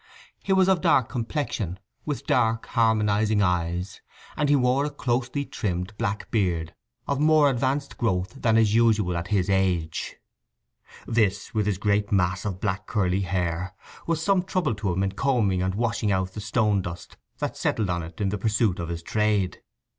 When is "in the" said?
18.19-18.39